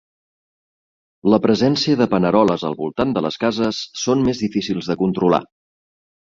[1.33, 5.45] La presència de paneroles al voltant de les cases són més difícils de controlar.